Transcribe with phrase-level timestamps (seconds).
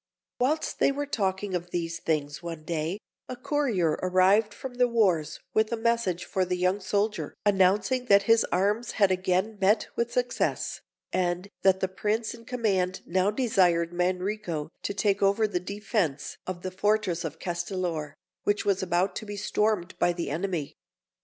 [0.39, 2.97] Whilst they were talking of these things one day,
[3.29, 8.23] a courier arrived from the wars with a message for the young soldier, announcing that
[8.23, 10.81] his arms had again met with success,
[11.13, 16.63] and that the prince in command now desired Manrico to take over the defence of
[16.63, 20.73] the fortress of Castellor, which was about to be stormed by the enemy.